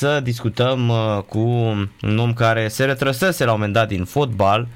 [0.00, 1.38] să discutăm uh, cu
[2.02, 4.68] un om care se retrăsese la un moment dat din fotbal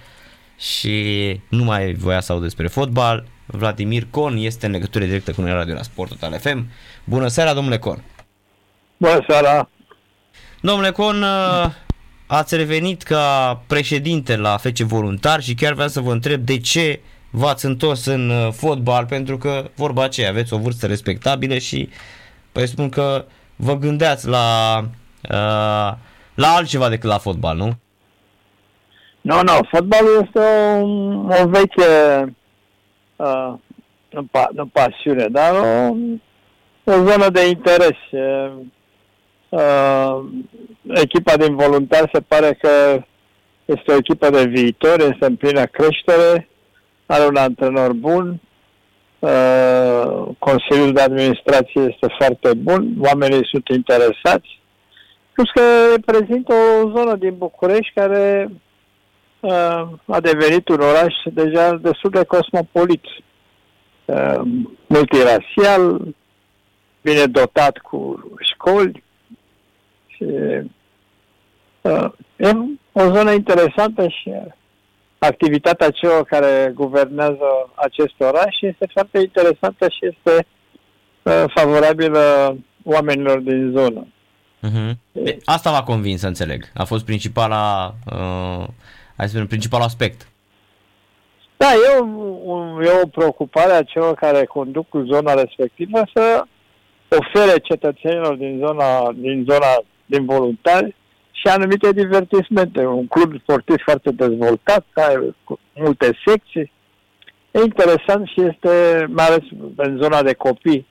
[0.58, 3.24] și nu mai voia să aud despre fotbal.
[3.46, 6.66] Vladimir Con este în legătură directă cu noi la Radio la Sport Total FM.
[7.04, 8.04] Bună seara, domnule Con!
[8.96, 9.68] Bună seara!
[10.60, 11.70] Domnule Con, uh,
[12.26, 17.00] ați revenit ca președinte la FC Voluntar și chiar vreau să vă întreb de ce
[17.30, 21.88] v-ați întors în uh, fotbal, pentru că vorba aceea, aveți o vârstă respectabilă și
[22.52, 23.24] păi spun că
[23.56, 24.88] vă gândeați la, uh,
[26.34, 27.70] la altceva decât la fotbal, nu?
[29.20, 30.80] Nu, nu, fotbalul este o,
[31.42, 32.24] o veche
[33.16, 33.54] uh,
[34.10, 35.94] nu, pa, nu pasiune, dar o,
[36.84, 37.98] o zonă de interes.
[39.48, 40.24] Uh,
[40.94, 43.02] echipa din voluntari se pare că
[43.64, 46.48] este o echipă de viitor, este în plină creștere,
[47.06, 48.40] are un antrenor bun,
[49.18, 54.53] uh, Consiliul de Administrație este foarte bun, oamenii sunt interesați,
[55.34, 55.62] plus că
[55.96, 58.48] reprezintă o zonă din București care
[59.40, 63.04] uh, a devenit un oraș deja destul de cosmopolit,
[64.04, 64.40] uh,
[64.86, 66.14] multirasial,
[67.02, 69.02] bine dotat cu școli
[70.06, 70.24] și
[71.80, 72.50] uh, e
[72.92, 74.32] o zonă interesantă și
[75.18, 80.46] activitatea celor care guvernează acest oraș este foarte interesantă și este
[81.22, 84.06] uh, favorabilă oamenilor din zonă.
[84.64, 84.96] Uh-huh.
[85.44, 86.64] Asta v-a convins, să înțeleg.
[86.74, 88.66] A fost principala, uh,
[89.16, 90.28] hai să spunem, principalul aspect.
[91.56, 91.98] Da, e
[92.44, 96.44] o, e o preocupare a celor care conduc zona respectivă să
[97.08, 100.94] ofere cetățenilor din zona, din zona, din voluntari
[101.30, 102.86] și anumite divertismente.
[102.86, 105.34] Un club sportiv foarte dezvoltat, care
[105.74, 106.72] multe secții.
[107.50, 109.44] E interesant și este, mai ales
[109.76, 110.86] în zona de copii,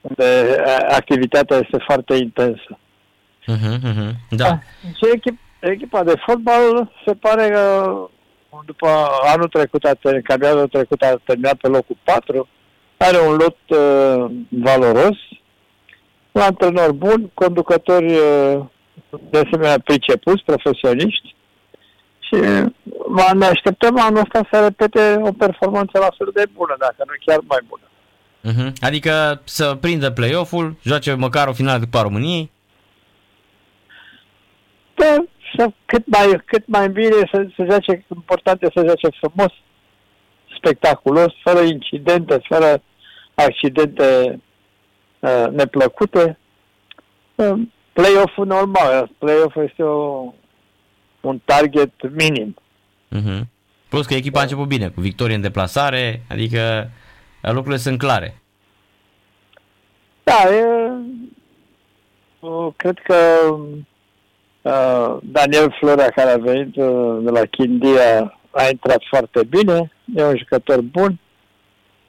[0.00, 0.56] unde
[0.88, 2.78] activitatea este foarte intensă.
[3.48, 4.10] Uh-huh, uh-huh.
[4.30, 4.58] Da.
[4.82, 7.94] Și echip, echipa de fotbal se pare că
[8.64, 8.88] după
[9.34, 9.92] anul trecut, a
[10.24, 12.48] campionatul trecut a terminat pe locul 4,
[12.96, 15.16] are un lot uh, valoros,
[16.32, 18.64] un antrenor bun, conducători uh,
[19.30, 21.36] de asemenea pricepuți, profesioniști
[22.18, 22.34] și
[23.34, 27.38] ne așteptăm anul ăsta să repete o performanță la fel de bună, dacă nu chiar
[27.46, 27.82] mai bună.
[28.44, 28.72] Uh-huh.
[28.80, 32.50] Adică să prindă play-off-ul, joace măcar o finală după României?
[34.98, 35.24] Da,
[35.56, 39.52] să cât mai, cât mai bine să, să joace, important este să joace frumos,
[40.56, 42.82] spectaculos, fără incidente, fără
[43.34, 44.40] accidente
[45.18, 46.38] uh, neplăcute.
[47.34, 47.60] Uh,
[47.92, 50.32] play-off-ul normal, play-off este o,
[51.20, 52.56] un target minim.
[53.16, 53.40] Uh-huh.
[53.88, 56.90] Plus că echipa a început bine, cu victorie în deplasare, adică
[57.40, 58.42] lucrurile sunt clare.
[60.22, 60.90] Da, e,
[62.76, 63.14] cred că
[64.62, 70.24] uh, Daniel Florea, care a venit uh, de la Chindia, a intrat foarte bine, e
[70.24, 71.18] un jucător bun.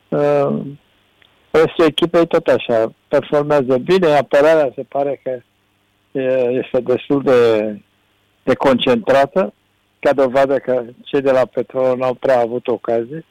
[0.09, 0.61] Uh,
[1.51, 5.39] restul echipei tot așa, performează bine, apărarea se pare că
[6.51, 7.59] este destul de,
[8.43, 9.53] de concentrată,
[9.99, 13.25] ca dovadă că cei de la Petrol n-au prea avut ocazie.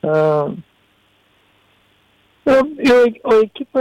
[0.00, 0.52] Uh,
[2.44, 2.92] e
[3.22, 3.80] o, o echipă,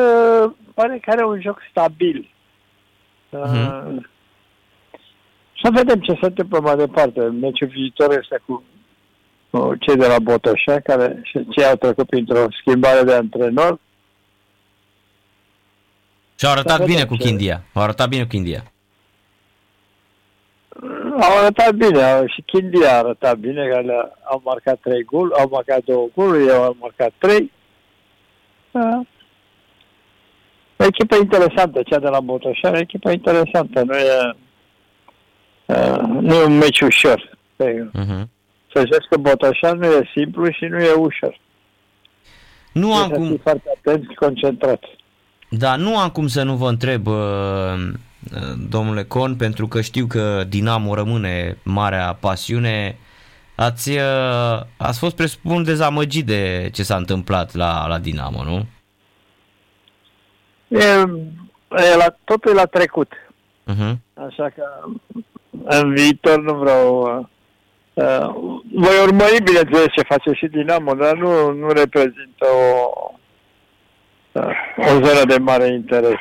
[0.73, 2.32] pare că are un joc stabil.
[3.33, 4.11] Uh, uh-huh.
[5.63, 7.21] Să vedem ce se întâmplă mai departe.
[7.21, 8.63] Meciul viitor este cu
[9.79, 13.79] cei de la Botoșa, care și cei au trecut printr-o schimbare de antrenor.
[16.35, 17.63] Și au arătat bine cu Chindia.
[17.73, 18.63] Au arătat bine cu Chindia.
[21.19, 25.83] Au arătat bine, și Chindia a arătat bine, că au marcat trei gol, au marcat
[25.83, 27.51] două goluri, eu am marcat trei.
[28.72, 29.01] Da.
[30.83, 34.35] O echipă interesantă, cea de la Botoșani, o echipă interesantă, nu e,
[36.21, 37.38] nu e un meci ușor.
[37.63, 38.23] Uh-huh.
[38.73, 41.39] Să știți că Botoșani nu e simplu și nu e ușor.
[42.72, 43.39] Nu am cum...
[43.41, 44.83] foarte atent și concentrat.
[45.49, 47.73] Da, nu am cum să nu vă întreb, uh,
[48.69, 52.97] domnule Con, pentru că știu că Dinamo rămâne marea pasiune.
[53.55, 58.66] Ați, uh, ați fost, presupun, dezamăgit de ce s-a întâmplat la, la Dinamo, nu?
[60.73, 60.84] E,
[61.91, 63.14] e la, totul e la trecut.
[63.72, 63.93] Uh-huh.
[64.14, 64.64] Așa că
[65.64, 67.03] în viitor nu vreau...
[67.93, 68.28] Uh,
[68.75, 73.11] voi urmări, bineînțeles, ce face și Dinamo, dar nu, nu reprezintă o,
[74.78, 76.17] o zonă de mare interes.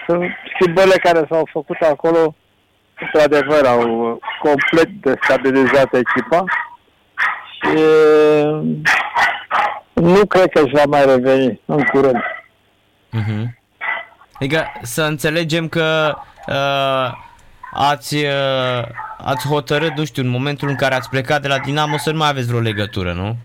[0.55, 2.35] Schimbările care s-au făcut acolo,
[3.01, 6.45] într-adevăr, au complet destabilizat echipa
[7.53, 7.83] și
[9.95, 12.23] nu cred că își va mai reveni în curând.
[13.13, 13.62] Uh-huh.
[14.43, 16.15] Adică să înțelegem că
[16.49, 17.13] uh,
[17.73, 18.85] ați, uh,
[19.19, 22.17] ați hotărât, nu știu, în momentul în care ați plecat de la Dinamo să nu
[22.17, 23.37] mai aveți vreo legătură, nu?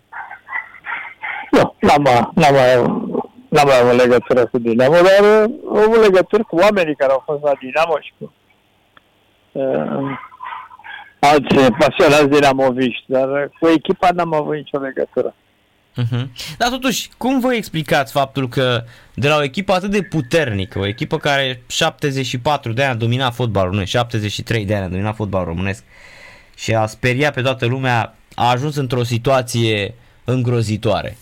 [1.51, 2.01] Nu, n-am,
[2.35, 2.53] n-am,
[3.49, 7.23] n-am mai avut legătură cu Dinamo, dar uh, am avut legătură cu oamenii care au
[7.25, 8.33] fost la Dinamo și cu
[9.51, 10.17] uh,
[11.19, 15.35] alți pasionați dinamoviști, dar uh, cu echipa n-am avut nicio legătură.
[15.97, 16.27] Uh-huh.
[16.57, 18.83] Dar totuși, cum vă explicați faptul că
[19.13, 23.33] de la o echipă atât de puternică, o echipă care 74 de ani a dominat
[23.33, 25.83] fotbalul românesc, 73 de ani a dominat fotbalul românesc
[26.55, 31.17] și a speriat pe toată lumea, a ajuns într-o situație îngrozitoare?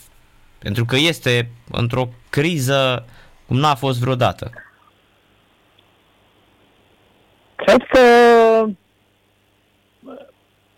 [0.60, 3.06] Pentru că este într-o criză
[3.48, 4.52] cum n-a fost vreodată.
[7.56, 8.00] Cred că,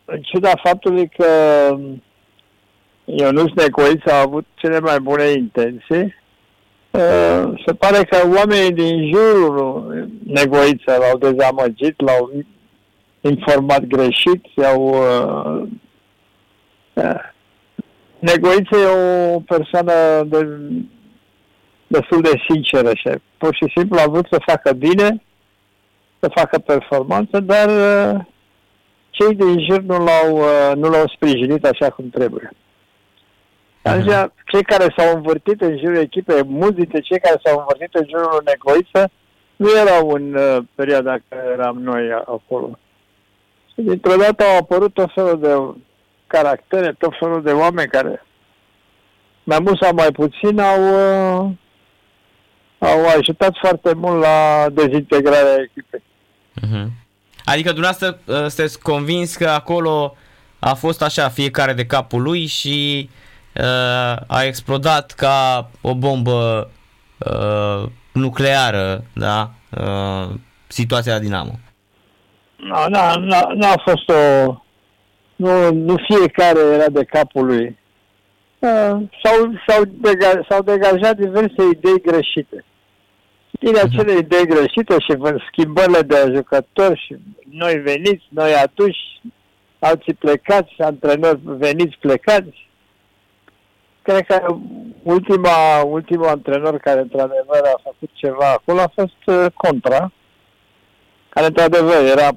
[0.05, 1.25] în ciuda faptului că
[3.15, 6.15] Ionuț Necoiță a avut cele mai bune intenții,
[7.65, 12.31] se pare că oamenii din jurul Negoiță l-au dezamăgit, l-au
[13.21, 14.95] informat greșit, i-au
[18.19, 20.47] Negoiță e o persoană de,
[21.87, 25.21] destul de sinceră și pur și simplu a vrut să facă bine,
[26.19, 28.19] să facă performanță, dar uh,
[29.09, 32.51] cei din jur nu l-au, uh, nu l-au sprijinit așa cum trebuie.
[33.87, 34.27] Atunci, uh-huh.
[34.45, 38.43] cei care s-au învârtit în jurul echipei, mulți dintre cei care s-au învârtit în jurul
[38.45, 39.11] Negoiță,
[39.55, 42.79] nu erau în uh, perioada când eram noi acolo.
[43.73, 45.81] Și dintr-o dată au apărut tot felul de
[46.27, 48.25] caractere, tot felul de oameni care
[49.43, 51.51] mai mult sau mai puțin au, uh,
[52.79, 56.03] au ajutat foarte mult la dezintegrarea echipei.
[56.61, 56.87] Uh-huh.
[57.43, 60.15] Adică dumneavoastră uh, sunteți convins că acolo
[60.59, 63.15] a fost așa fiecare de capul lui și uh,
[64.27, 66.69] a explodat ca o bombă
[67.17, 69.51] uh, nucleară, da?
[69.77, 70.35] Uh,
[70.67, 71.51] situația la Dinamo.
[72.55, 72.87] Nu,
[73.19, 74.55] nu, nu a fost o
[75.37, 77.77] nu, nu fiecare era de capul lui.
[78.59, 82.65] Uh, s-au, s-au, dega, s-au degajat diverse idei greșite.
[83.49, 83.85] Din mhm.
[83.85, 84.23] acele uh-huh.
[84.23, 85.17] idei greșite și
[85.51, 87.15] schimbările de jucători și
[87.49, 89.21] noi veniți, noi aduși,
[89.79, 92.66] alții plecați, antrenori veniți plecați.
[94.07, 94.55] Cred că
[95.03, 100.11] ultima, ultimul antrenor care într-adevăr a făcut ceva acolo a fost uh, Contra,
[101.29, 102.29] care într-adevăr era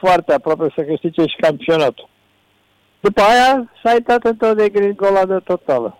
[0.00, 2.08] foarte aproape să câștige și campionatul.
[3.00, 5.98] După aia s-a uitat într-o de gringoladă totală.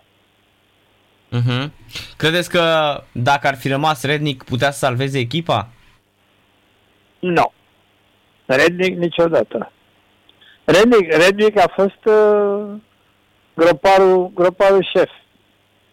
[1.31, 1.69] Uh-huh.
[2.17, 2.63] Credeți că
[3.11, 5.69] dacă ar fi rămas Rednic putea să salveze echipa?
[7.19, 7.31] Nu.
[7.31, 7.51] No.
[8.45, 9.71] Rednic niciodată.
[10.63, 12.75] Rednic, Rednic a fost uh,
[13.63, 15.09] groparul, groparul șef.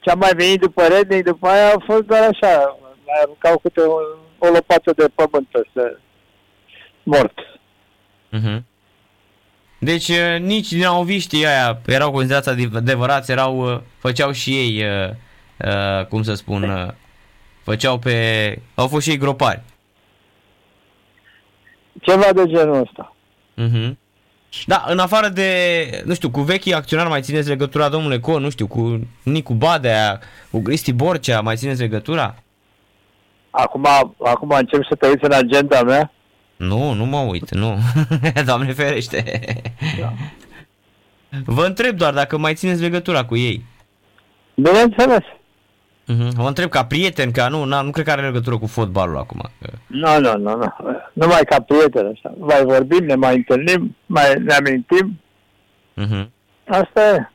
[0.00, 2.76] Ce a mai venit după Rednic, după aia a fost doar așa,
[3.06, 3.94] mai aruncau câte o,
[4.38, 5.98] o lopată de pământ să
[7.02, 7.38] mort.
[8.32, 8.62] Uh-huh.
[9.78, 14.84] Deci nici din auviștii aia erau considerați adevărați, erau, făceau și ei,
[16.08, 16.94] cum să spun,
[17.62, 19.62] făceau pe, au fost și ei gropari.
[22.00, 23.16] Ceva de genul ăsta.
[23.56, 23.92] Uh-huh.
[24.66, 28.50] Da, în afară de, nu știu, cu vechii acționari mai țineți legătura, domnule Co, nu
[28.50, 32.34] știu, cu Nicu Badea, cu Cristi Borcea, mai țineți legătura?
[33.50, 33.86] Acum,
[34.24, 36.12] acum încep să te uiți în agenda mea
[36.58, 37.78] nu, nu mă uit, nu.
[38.46, 39.42] Doamne ferește.
[40.00, 40.12] Da.
[41.44, 43.64] Vă întreb doar dacă mai țineți legătura cu ei.
[44.54, 45.22] Bineînțeles.
[46.08, 46.34] Uh-huh.
[46.34, 49.50] Vă întreb ca prieten, ca nu, nu cred că are legătură cu fotbalul acum.
[49.86, 50.72] Nu, nu, nu, nu.
[51.12, 52.34] Numai ca prieten așa.
[52.38, 55.20] Mai vorbim, ne mai întâlnim, mai ne amintim.
[55.96, 56.28] Uh-huh.
[56.68, 57.30] Asta e.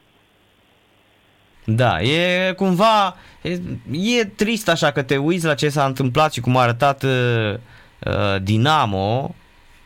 [1.65, 3.51] Da, e cumva, e,
[4.20, 7.53] e trist așa că te uiți la ce s-a întâmplat și cum a arătat uh,
[8.06, 9.36] Uh, Dinamo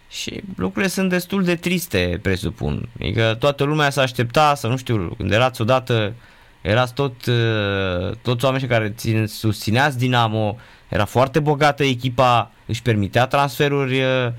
[0.09, 2.89] și lucrurile sunt destul de triste, presupun.
[3.01, 6.13] Adică toată lumea s-a aștepta să, nu știu, când erați odată,
[6.61, 10.57] erați tot, uh, toți oamenii care țin, susțineați Dinamo,
[10.89, 14.31] era foarte bogată echipa, își permitea transferuri uh,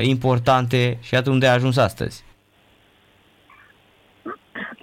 [0.00, 2.24] importante și iată unde a ajuns astăzi.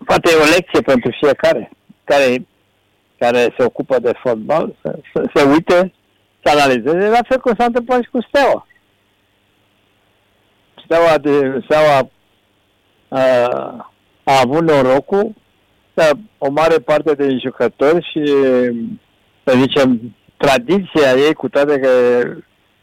[0.05, 1.71] Poate e o lecție pentru fiecare
[2.03, 2.45] care,
[3.17, 5.93] care se ocupă de fotbal, să, să se uite
[6.43, 8.67] să analizeze, la fel cum s-a întâmplat și cu Steaua.
[10.85, 12.09] Steaua, de, Steaua
[13.07, 13.21] a,
[14.23, 15.35] a avut norocul
[15.95, 18.25] că o mare parte din jucători și,
[19.43, 21.89] să zicem, tradiția ei, cu toate că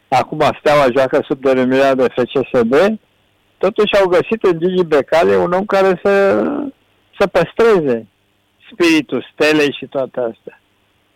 [0.07, 2.73] acum Steaua joacă sub denumirea de FCSB,
[3.57, 6.43] totuși au găsit în Gigi Becale un om care să,
[7.19, 8.07] să păstreze
[8.71, 10.61] spiritul stelei și toate astea.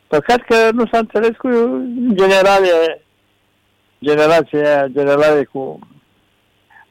[0.08, 3.02] Păcat că nu s-a înțeles cu, în general, e,
[4.00, 5.80] generația aia, generație cu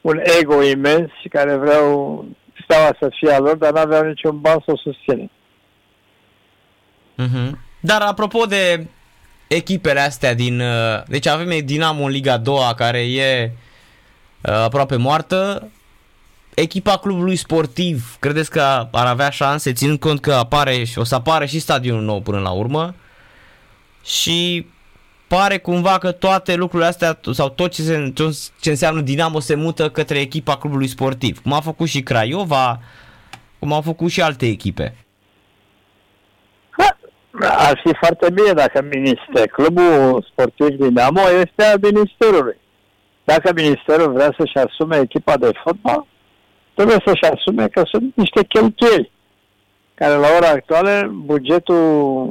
[0.01, 2.25] un ego imens și care vreau
[2.65, 5.29] steaua să fie a lor, dar n-aveau niciun ban să o susține.
[7.17, 7.51] Mm-hmm.
[7.79, 8.87] Dar apropo de
[9.47, 10.59] echipele astea din...
[10.59, 13.51] Uh, deci avem Dinamo în Liga 2 care e
[14.41, 15.69] uh, aproape moartă.
[16.53, 21.45] Echipa clubului sportiv, credeți că ar avea șanse, ținând cont că apare, o să apare
[21.45, 22.95] și stadionul nou până la urmă?
[24.03, 24.67] Și
[25.35, 28.13] pare cumva că toate lucrurile astea sau tot ce, se,
[28.61, 31.41] ce înseamnă Dinamo se mută către echipa clubului sportiv.
[31.41, 32.79] Cum a făcut și Craiova,
[33.59, 34.95] cum au făcut și alte echipe.
[37.41, 42.57] Ar fi foarte bine dacă minister, clubul sportiv Dinamo este al ministerului.
[43.23, 46.05] Dacă ministerul vrea să-și asume echipa de fotbal,
[46.73, 49.11] trebuie să-și asume că sunt niște cheltuieli
[49.93, 52.29] care la ora actuală bugetul,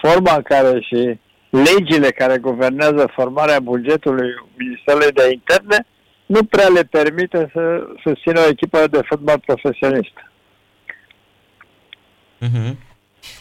[0.00, 1.18] forma în care și
[1.50, 5.86] legile care guvernează formarea bugetului Ministerului de Interne
[6.26, 10.32] nu prea le permite să susțină o echipă de fotbal profesionistă.
[12.40, 12.76] Mm-hmm.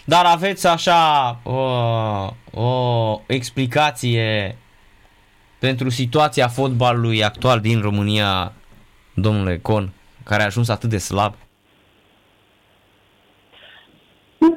[0.06, 1.62] Dar aveți așa o,
[2.62, 4.58] o explicație
[5.60, 8.54] pentru situația fotbalului actual din România,
[9.14, 9.90] domnule Con,
[10.24, 11.36] care a ajuns atât de slab?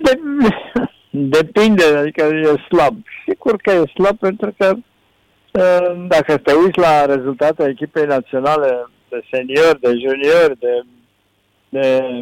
[0.03, 0.21] De,
[1.11, 2.97] depinde, adică e slab.
[3.27, 4.75] Sigur că e slab pentru că
[5.55, 10.83] ă, dacă te uiți la rezultatele echipei naționale de seniori, de juniori, de,
[11.69, 12.15] de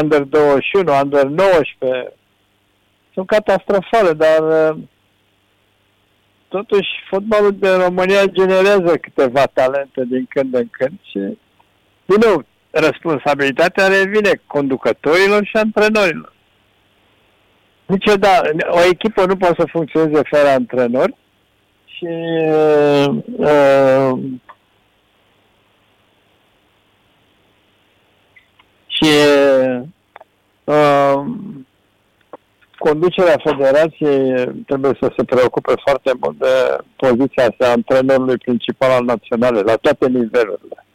[0.00, 2.12] under 21, under 19,
[3.12, 4.78] sunt catastrofale, dar ă,
[6.48, 11.18] totuși fotbalul de România generează câteva talente din când în când și,
[12.04, 16.31] din nou, responsabilitatea revine conducătorilor și antrenorilor.
[17.86, 21.16] Niciodată, o echipă nu poate să funcționeze fără antrenori
[21.84, 24.18] și uh, uh,
[28.86, 29.10] și
[30.64, 31.24] uh,
[32.78, 39.60] conducerea federației trebuie să se preocupe foarte mult de poziția asta antrenorului principal al naționale,
[39.60, 40.86] la toate nivelurile.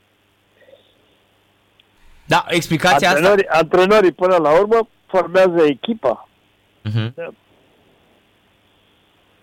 [2.25, 3.59] Da, explicația antrenorii, asta...
[3.59, 6.26] Antrenorii, până la urmă, formează echipa.
[6.87, 7.33] Uh-huh.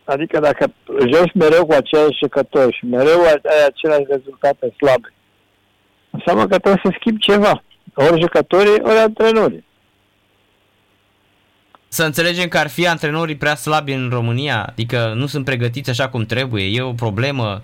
[0.05, 5.13] Adică dacă joci mereu cu aceiași jucători și mereu ai aceleași rezultate slabe,
[6.11, 7.63] înseamnă că trebuie să schimbi ceva.
[7.95, 9.65] Ori jucătorii, ori antrenorii.
[11.89, 16.09] Să înțelegem că ar fi antrenorii prea slabi în România, adică nu sunt pregătiți așa
[16.09, 17.61] cum trebuie, e o problemă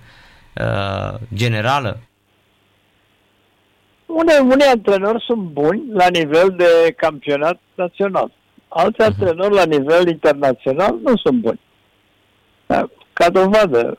[0.56, 2.00] uh, generală?
[4.06, 8.32] Unei, unei antrenori sunt buni la nivel de campionat național.
[8.72, 9.06] Alți uh-huh.
[9.06, 11.60] antrenori la nivel internațional nu sunt buni.
[12.66, 13.98] Da, ca dovadă,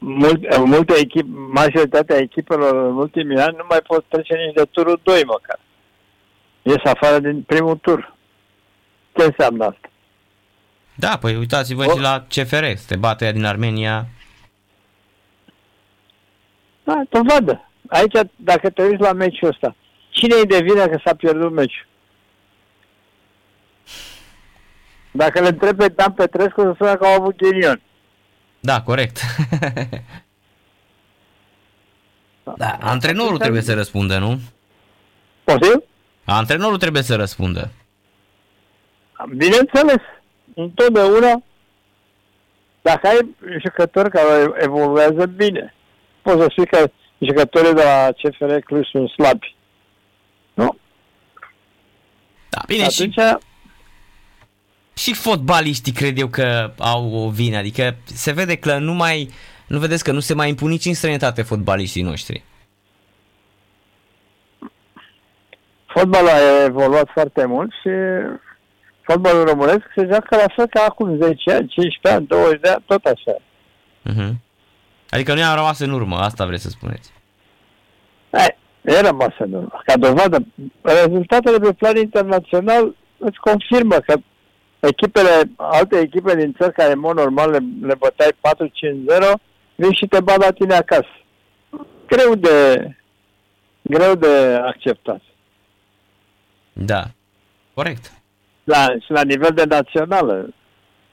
[0.00, 5.00] multe, multe echipe, majoritatea echipelor în ultimii ani nu mai pot trece nici de turul
[5.02, 5.58] 2 măcar
[6.62, 8.14] ies afară din primul tur.
[9.12, 9.90] Ce înseamnă asta?
[10.94, 11.90] Da, păi uitați-vă o...
[11.90, 14.06] și la CFR, se bate ea din Armenia.
[16.84, 17.70] Da, dovadă.
[17.88, 19.76] Aici, dacă te uiți la meciul ăsta,
[20.10, 21.86] cine îi devine că s-a pierdut meciul?
[25.12, 27.80] Dacă le întreb pe Dan Petrescu, să spună că au avut ghinion.
[28.60, 29.20] Da, corect.
[32.56, 34.40] da, antrenorul trebuie să răspundă, nu?
[35.44, 35.84] Posibil?
[36.24, 37.70] Antrenorul trebuie să răspundă.
[39.36, 40.00] Bineînțeles,
[40.54, 41.42] întotdeauna,
[42.82, 45.74] dacă ai jucători care evoluează bine,
[46.22, 49.56] poți să spui că jucătorii de la CFR Cluj sunt slabi.
[50.54, 50.76] Nu?
[52.48, 53.36] Da, bine, Atunci, și,
[54.94, 59.30] și fotbaliștii cred eu că au o vină, adică se vede că nu mai,
[59.66, 62.44] nu vedeți că nu se mai impun nici în străinătate fotbaliștii noștri.
[65.92, 67.90] fotbalul a evoluat foarte mult și
[69.00, 72.84] fotbalul românesc se joacă la fel ca acum 10 ani, 15 ani, 20 de ani,
[72.86, 73.36] tot așa.
[74.10, 74.32] Uh-huh.
[75.10, 77.12] Adică nu i-am rămas în urmă, asta vreți să spuneți.
[78.30, 79.82] Hai, e rămas în urmă.
[79.84, 80.46] Ca dovadă,
[80.82, 84.14] rezultatele pe plan internațional îți confirmă că
[84.88, 88.32] echipele, alte echipe din țări care în mod normal le, le bătai
[89.32, 89.34] 4-5-0,
[89.74, 91.16] vin și te bat la tine acasă.
[92.06, 92.88] Greu de,
[93.82, 95.20] greu de acceptat.
[96.72, 97.02] Da,
[97.74, 98.12] corect.
[98.64, 100.54] La, și la nivel de națională.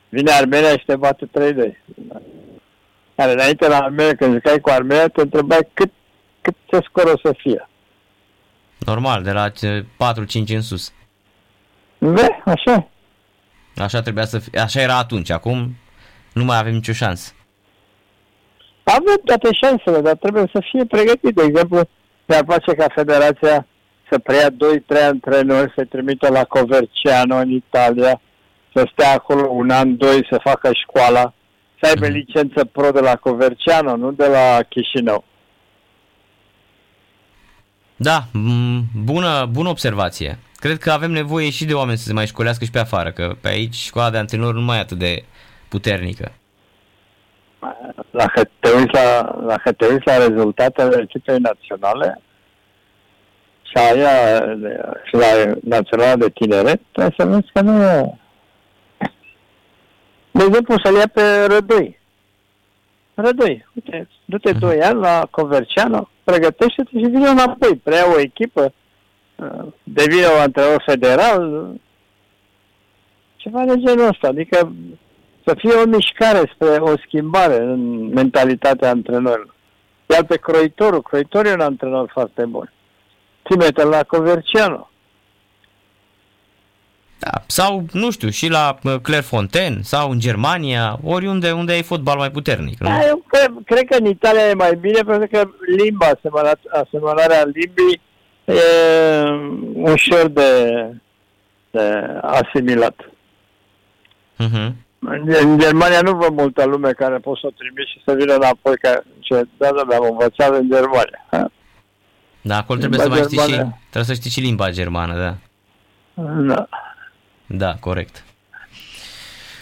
[0.09, 1.77] Vine Armenia și te bate 3 de.
[3.15, 5.91] Care înainte la Armenia, când jucai cu Armenia, te întrebai cât,
[6.41, 7.69] cât ce scor o să fie.
[8.77, 9.53] Normal, de la 4-5
[10.47, 10.93] în sus.
[11.97, 12.89] Da, așa.
[13.79, 15.75] Așa trebuia să fie, așa era atunci, acum
[16.33, 17.31] nu mai avem nicio șansă.
[18.83, 21.35] Avem toate șansele, dar trebuie să fie pregătit.
[21.35, 21.89] De exemplu,
[22.25, 23.67] mi-ar place ca federația
[24.11, 28.21] să preia 2-3 antrenori, să trimită la Coverciano în Italia,
[28.73, 31.33] să stea acolo un an, doi, să facă școala,
[31.81, 32.13] să aibă Mhm.
[32.15, 35.23] licență pro de la Coverciano, nu de la Chișinău.
[37.95, 40.39] Da, m- bună, bună observație.
[40.59, 43.35] Cred că avem nevoie și de oameni să se mai școlească și pe afară, că
[43.41, 45.23] pe aici școala de antrenori nu mai e atât de
[45.69, 46.31] puternică.
[48.11, 52.21] Dacă te uiți la, dacă te uiți la rezultatele echipei naționale
[53.61, 54.39] și aia
[55.03, 58.17] și la naționala de tineret, trebuie să vezi că nu e...
[60.31, 61.99] De exemplu, să-l ia pe Rădoi.
[63.13, 64.59] Rădoi, uite, du-te Mhm.
[64.59, 68.71] 2 ani la Coverciano, pregătește-te și vine înapoi, preia o echipă, uh,
[69.83, 71.69] devine un antrenor federal,
[73.35, 74.71] ceva de genul ăsta, adică
[75.45, 79.55] să fie o mișcare spre o schimbare în mentalitatea antrenorilor.
[80.05, 82.71] Iar pe Croitorul, Croitorul e un antrenor foarte bun.
[83.41, 84.89] Trimite la Coverciano.
[87.19, 92.17] Da, sau, nu știu, și la uh, Clairefontaine sau în Germania, oriunde unde ai fotbal
[92.17, 92.79] mai puternic.
[92.79, 92.87] Nu?
[92.87, 97.43] Da, eu cred, cred că în Italia e mai bine pentru că limba, asemănat, asemănarea
[97.43, 98.01] limbii
[98.53, 100.73] e ușor de,
[101.71, 102.95] de asimilat.
[104.39, 104.71] Uh-huh.
[104.99, 108.33] În, în Germania nu văd multă lume care pot să o trimiți și să vină
[108.33, 111.25] înapoi ca ce, da, da, am învățat în Germania.
[111.31, 111.51] Ha?
[112.41, 113.77] Da, acolo trebuie să Limba mai știi și, germană.
[113.89, 115.35] trebuie să știi și limba germană, da.
[116.53, 116.67] Da.
[117.45, 118.23] Da, corect.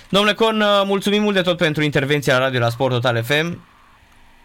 [0.10, 3.60] Domnule Con, uh, mulțumim mult de tot pentru intervenția la radio la Sport Total FM.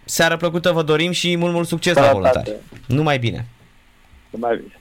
[0.04, 2.42] Seară plăcută vă dorim și mult, mult succes la Sănătate.
[2.44, 2.86] voluntari.
[2.86, 3.46] Numai bine.
[4.38, 4.76] Mai bine.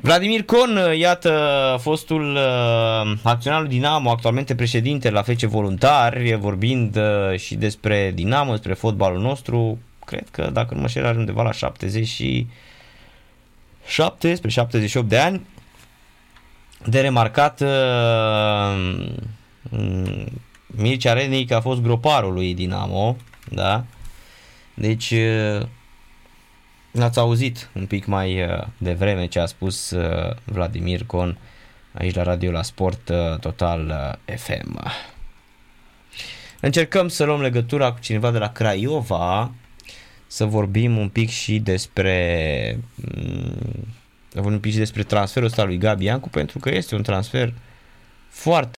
[0.00, 7.38] Vladimir Con, uh, iată, fostul uh, acționar Dinamo, actualmente președinte la FC Voluntari, vorbind uh,
[7.38, 11.52] și despre Dinamo, despre fotbalul nostru, cred că, dacă nu mă șer, are undeva la
[11.52, 15.46] 77, spre 78 de ani.
[16.86, 17.68] De remarcat, uh,
[19.62, 20.26] mm,
[20.66, 23.16] Mircea Rednic a fost groparul lui Dinamo,
[23.50, 23.84] da?
[24.74, 25.62] Deci, uh,
[27.00, 31.38] Ați auzit un pic mai uh, devreme ce a spus uh, Vladimir Con
[31.92, 33.86] aici la radio la Sport uh, Total
[34.26, 34.80] uh, FM.
[36.60, 39.52] Încercăm să luăm legătura cu cineva de la Craiova
[40.26, 43.86] să vorbim un pic și despre mm,
[44.28, 47.02] să vorbim un pic și despre transferul ăsta lui Gabi Iancu pentru că este un
[47.02, 47.54] transfer
[48.28, 48.70] foarte